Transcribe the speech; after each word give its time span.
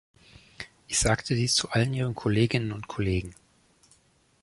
Ich 0.87 0.97
sagte 0.97 1.35
dies 1.35 1.53
zu 1.53 1.69
allen 1.69 1.93
Ihren 1.93 2.15
Kolleginnen 2.15 2.71
und 2.71 2.87
Kollegen. 2.87 3.35